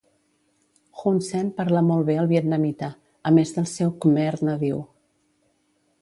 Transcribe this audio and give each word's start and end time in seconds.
Hun 1.01 1.19
Sen 1.27 1.51
parla 1.59 1.83
molt 1.91 2.09
bé 2.09 2.17
el 2.23 2.31
vietnamita, 2.33 2.91
a 3.31 3.35
més 3.39 3.55
del 3.59 3.71
seu 3.77 3.95
khmer 4.07 4.29
nadiu. 4.49 4.85